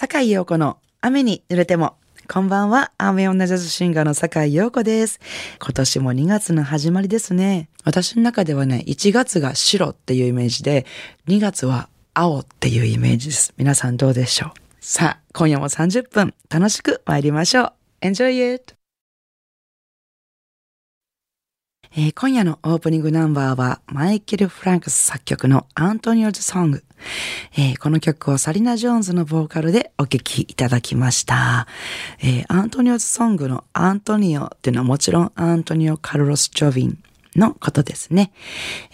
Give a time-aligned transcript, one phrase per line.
[0.00, 1.96] 坂井陽子の雨に濡れても。
[2.28, 5.18] こんばんは、雨女ジャズシンガーの坂井陽子です。
[5.60, 7.68] 今年も2月の始まりですね。
[7.82, 10.86] 私の中ではね、1月が白っていうイメージで、
[11.26, 13.52] 2月は青っていうイメージです。
[13.56, 17.72] 皆さんどうでしょうさあ、今夜も30分楽しく参りましょう。
[18.02, 18.77] Enjoy it!
[21.96, 26.84] えー今夜のオープニングナンバーはマイケル・フランクス作曲のアントニオズ・ソング。
[27.56, 31.66] えーこの曲をサリナ・ジョーンズのボーカルでお聴きいただきました。
[32.20, 36.98] えーアントニオズ・ソングのアントニオっていうのはもちろんアントニオ・カルロス・ジョビン
[37.36, 38.32] のことですね。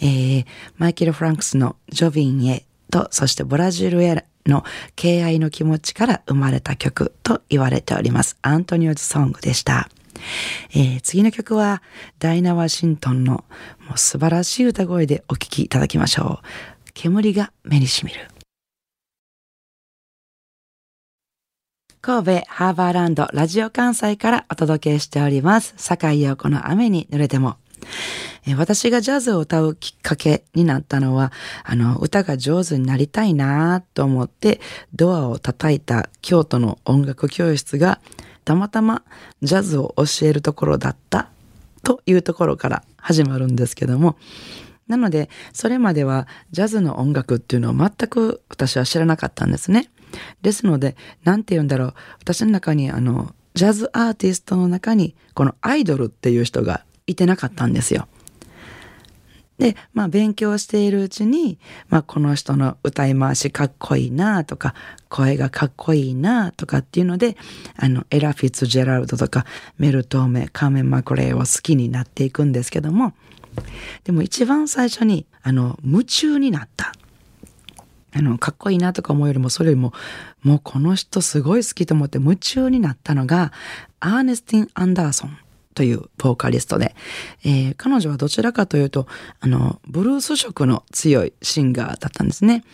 [0.00, 0.46] えー
[0.78, 4.62] マイケル・フランクスのジョビンへと、そしてブラジルへの
[4.94, 8.36] 敬愛の気持ちから生まれた曲と言われております。
[8.42, 9.88] アントニオズ・ソングでした。
[10.70, 11.82] えー次の曲は
[12.18, 16.46] ダイナ・ワシントンのもう素晴らしい歌声でお聴きいただきましょう。
[16.94, 18.28] 煙が目にしみる。
[22.00, 25.72] 神戸ハーバーランドラジオ関西からお届けしております。
[25.78, 27.56] 坂井陽子の雨に濡れても。
[28.58, 31.32] 私がジャズを歌うきっかけになったのは、
[31.64, 34.60] あの、歌が上手になりたいなと思って、
[34.94, 38.00] ドアを叩いた京都の音楽教室が、
[38.44, 39.02] たまたま
[39.42, 41.28] ジャズを教えるところだった
[41.82, 44.16] というところから始まるんですけども、
[44.88, 49.90] なので、それまではジャズの音楽っていうのを全く私は知らなかったんですね。
[50.42, 51.94] ですので、なんて言うんだろう。
[52.20, 58.08] 私の中にあの、ジャズアーティストの中に、このアイドルっていう人がいてなかったんですよ。
[59.58, 64.74] で、まあ勉強しているうちに、まあこの人の歌い回しかっこいいなとか、
[65.08, 67.36] 声がかっこいいなとかっていうので、
[67.76, 69.46] あの、エラ・フィッツジェラルドとか、
[69.78, 73.14] メルトーメ、カーメン・マクレイを好きになっていくんですけども、
[74.02, 76.92] でも一番最初に、あの、夢中になった。
[78.16, 79.92] あの、かっこいいなとか思うよりも、それよりも、
[80.42, 83.52] もうこの人すごい好きと思って夢中になったのが、
[84.00, 85.36] アーネスティン・アンダーソン
[85.74, 86.94] というボーカリストで、
[87.44, 89.06] えー彼女はどちらかというと、
[89.40, 92.64] あの、ブルース色の強いシンガーだったんですね。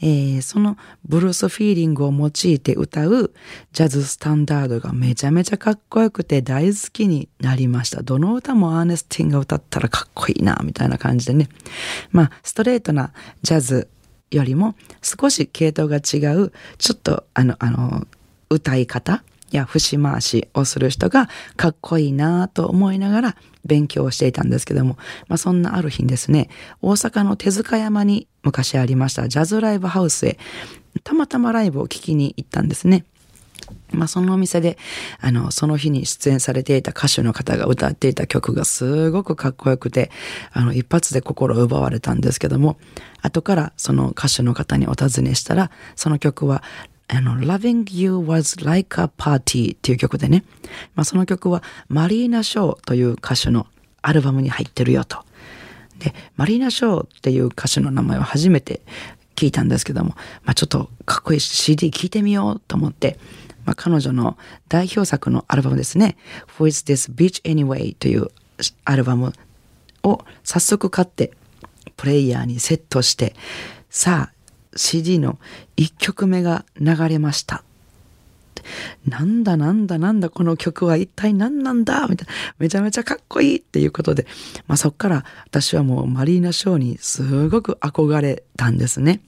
[0.00, 3.32] えーそのブルースフィーリングを用いて歌う
[3.72, 8.02] ジャズスタンダードがめちゃめちゃかっこよくて大好きになりました。
[8.02, 11.48] どの歌もアーネスティンが歌ったらかっこいいな、みたいな感じでね。
[12.10, 13.12] まあ、ストレートな
[13.42, 13.88] ジャズ
[14.30, 18.06] よりも少し系統が違う、ちょっとあの、あの、
[18.50, 24.96] 歌い方や節回しをする人がかっこいいなと思いながら勉強をしていたんですけども、
[25.28, 26.48] まあそんなある日にですね、
[26.80, 30.38] 大阪の手塚山に昔ありましたジャズライブハウスへ
[31.04, 33.04] たまたまライブを聴きに行ったんですね。
[33.92, 34.78] まあ、そのお店で、
[35.20, 40.10] あの、その日に出演されていた歌手の方が歌っていた曲がすごくかっこよくて、
[40.52, 42.78] あの、一発で心を奪われたんですけども、
[43.20, 46.62] 後からその歌手の方にお尋ねしたら、その曲は、
[47.14, 50.44] あの、Loving You Was Like a Party っていう曲でね、
[50.94, 53.66] まあ、その曲はマリーナ・ショーという歌手の
[54.00, 55.22] アルバムに入ってるよと。
[55.98, 58.80] で、マリーナ・ショーっていう歌手の名前を初めて
[59.36, 60.10] 聞いたんですけども、
[60.44, 63.18] まあ、ちょっとかっこいい CD 聞いてみようと思って、
[63.66, 66.16] まあ、彼女の代表作のアルバムですね、
[66.58, 68.28] Who is This Beach Anyway という
[68.84, 69.34] アルバム
[70.02, 71.32] を早速買って、
[71.98, 73.34] プレイヤーにセットして、
[73.90, 74.41] さあ、
[74.76, 75.38] CD の
[75.76, 77.64] 1曲目が流れました。
[79.06, 82.06] なんだなんだなんだこの曲は一体何なんだ？
[82.06, 82.34] みたいな。
[82.58, 84.26] めちゃめちゃかっこいいっていうことで、
[84.66, 89.20] まあそっから私はもうマリーナ・ショーにすごく憧れたんですね。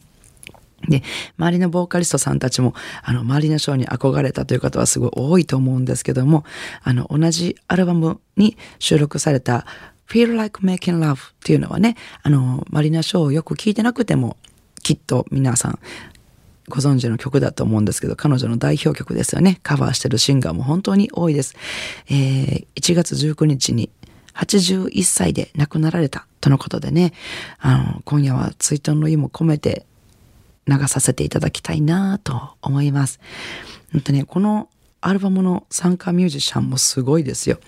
[0.89, 1.03] で、
[1.39, 6.45] 周りのボーカリストさんたちも、あの、マリーナ・ショーに憧れたという方はすごい多いと思うんですけども、
[6.83, 9.67] あの、同じアルバムに収録された
[10.09, 14.37] Feel Like Making Love っていうのはね、あの、マリーナ・ショーをよく聞いてなくても、
[14.85, 15.79] きっと皆さん
[16.69, 19.59] ご存知の曲だと思うんですけど、彼女の代表曲ですよね。
[19.63, 21.57] カバーしてるシンガーも本当に多いです。
[22.09, 23.91] えー1月19日に
[24.35, 27.13] 81歳で亡くなられたとのことでね、
[27.59, 29.87] あの、今夜は追悼の意も込めて
[30.67, 33.21] 流させていただきたいなと思います。
[33.93, 34.69] 本当ね、この
[35.01, 37.59] アルバムの参加ミュージシャンもすごいですよ。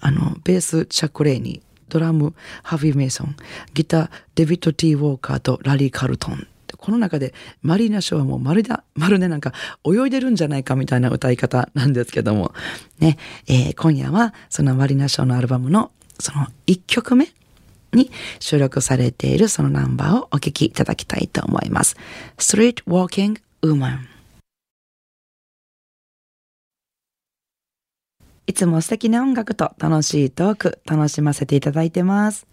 [0.00, 3.36] あの、ベース、チャック・レイニー、ドラム、ハビー・メイソン、
[3.74, 6.46] ギター、デビッド・ティー・ウォーカーとラリー・カルトン。
[6.76, 9.52] この中でマリーナ・ショーはもうまるで、まるでなんか
[9.84, 12.54] 泳いでるんじゃないかみたいな歌い方なんですけども、
[12.98, 17.28] ね、えー今夜はそのマリーナ・ショーのアルバムのその1曲目
[17.92, 21.96] に収録されているそのナンバーをお聴きいただきたいと思います。
[22.38, 24.19] Street Walking Woman
[28.46, 32.46] いつも素敵な音楽と楽しいトーク楽しませていただいてます。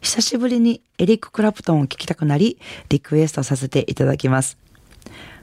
[0.00, 4.58] 久しぶりにエリック・クラプトンを聴きたくなり、リクエストさせていただきます。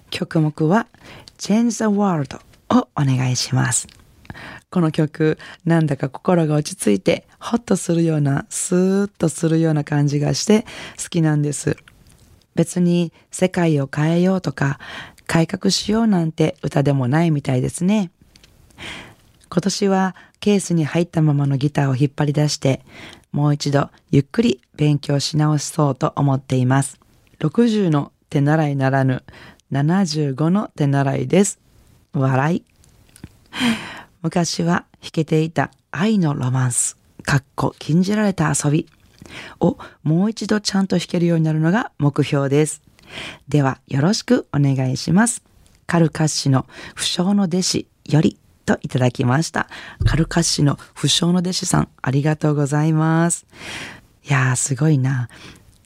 [0.10, 0.88] 曲目は
[1.38, 2.39] Change the World
[2.69, 3.88] をお願いします。
[4.69, 10.66] この曲、なんだか心が落ち着いて、ホッとするような、スーッとするような感じがして
[11.01, 11.75] 好きなんです。
[12.56, 14.80] 別に世界を変えようとか、
[15.28, 18.12] 改革しようなんて歌でもないみたいですね。
[19.53, 22.86] 今年はケースに入ったままのギターを引っ張り出して、
[23.33, 27.01] もう一度ゆっくり勉強し直しそうと思っています。
[27.39, 29.24] 60の手習いならぬ
[29.74, 31.59] 75の手習いです。
[32.13, 32.63] 笑い。
[34.24, 38.88] 昔は弾けていた愛のロマンス、かっこ禁じられた遊び
[39.59, 42.81] をもう一度ちゃんと弾けるようになるのが目標です。
[43.50, 45.44] ではよろしくお願いします。
[45.88, 46.65] カルカッシの
[46.95, 48.38] 不詳の弟子より
[48.75, 49.68] といただきました。
[50.06, 53.45] カルカッシの不詳の弟子さん、ありがとうございます。
[54.27, 55.29] いやー、すごいな。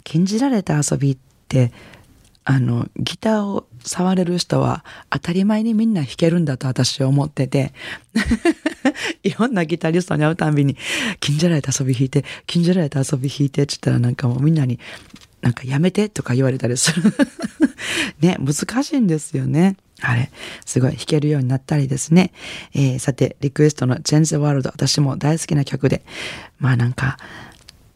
[0.03, 1.17] 禁じられた遊びっ
[1.47, 1.71] て、
[2.43, 7.73] あの、ギターを触れる人は当たり前にみんな弾けるんだと私は思ってて、
[9.23, 10.77] いろんなギタリストに会うたんびに、
[11.19, 14.79] 禁じられた遊び弾いて、禁じられた遊び弾いてって言ったらなんかもうみんなに、
[15.45, 17.13] なんかやめてとか言われたりする。
[18.19, 19.77] ね、難しいんですよね。
[20.01, 20.31] あれ、
[20.65, 22.31] すごい弾けるようになったりですね。
[22.73, 26.03] えー、さて、リクエストの Change the World 私も大好きな曲で、
[26.57, 27.19] まあなんか、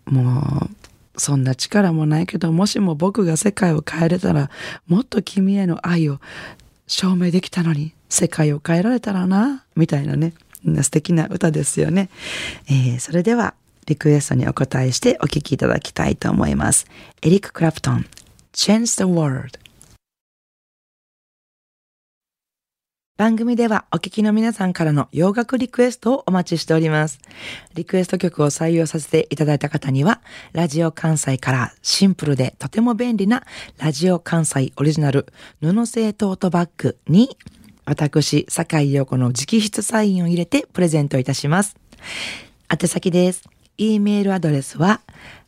[0.05, 0.69] も
[1.15, 4.51] う、そんな力もないけど、もしも僕が世界を変えれたら、
[4.85, 6.19] もっと君への愛を
[6.85, 10.35] 証明できたのに、世界を変えられたらな、みたいなね、
[10.83, 12.11] 素敵な歌ですよね。
[12.67, 13.55] えー、それでは、
[13.89, 16.85] リクエストにお答えしてお聴きいただきたいと思います。
[17.23, 18.05] エリック・クラプトン、
[18.53, 19.59] Change the World
[23.17, 27.19] 番組ではお聞きの皆さんからの洋楽リクエストをお待ちしております。
[27.73, 30.21] リクエスト曲を採用させていただいた方には、
[30.53, 33.43] ラジオ関西からシンプルでとても便利な
[33.79, 35.25] ラジオ関西オリジナル
[35.61, 37.35] 布製トートバッグに、
[37.85, 41.75] 私、坂井陽子の直筆サインを入れてプレゼントいたします。
[42.71, 43.49] 宛先です。
[43.79, 45.01] E メールアドレスは、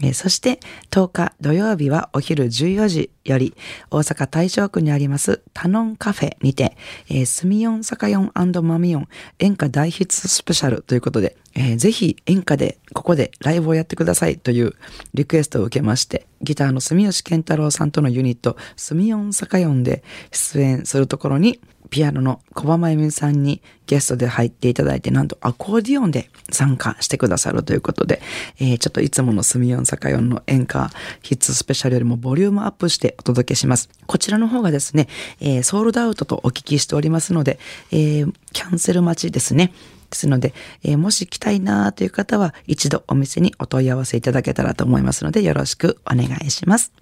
[0.00, 0.60] えそして
[0.90, 3.54] 10日土曜日はお昼14時より
[3.90, 6.76] 大阪大正区にありますタノンカフェにて、
[7.08, 14.72] えー、スミヨンサカヨンマミヨン演歌大ヒッツスペシャルということで、えー、ぜひ演歌でここでライブをやってくださいという
[15.14, 20.02] リクエストを受けましてギターの住吉健太郎さんとのユニットスミヨンサカヨンで
[20.32, 21.60] 出演するところに
[21.92, 28.22] ピアノの小浜由美さんにゲストで入っていただいて、なんとアコーディオンで参加してくださるということで、
[28.58, 33.90] えー、ちょっといつものスミヨン坂4の演歌ヒッツスペシャルよりもボリュームアップしてお届けします。
[34.06, 35.06] こちらの方がですね、
[35.40, 37.58] えー、ソールドアウトとお聞きしておりますので、
[37.90, 39.74] えー、キャンセル待ちですね。
[40.08, 46.92] ですので、えー、もし来たいなという方は一度お店にお問い合わせいただけたらと思いますのでよろしくお願いします。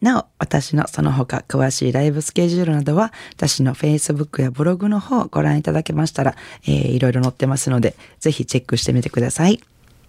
[0.00, 9.60] なお、私のその他詳しいライブスケジュールなどは、私の Facebook やブログの方をご覧いただけましたら、えー、いろいろ載ってますので、ぜひチェックしてみてください。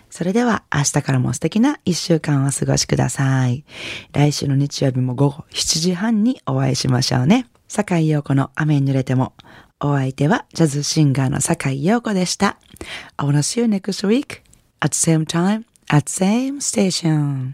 [0.10, 3.63] それでは明日からも素敵な一週間をお過ごしください。
[4.12, 7.48] 来週の日曜日も午後7時半にお会いしましょうね。
[7.69, 9.33] 坂井陽子の雨に濡れても。
[9.83, 12.57] お相手はジャズシンガーの坂井陽子でした。
[13.17, 14.41] I wanna see you next week
[14.79, 17.53] at the same time at same station.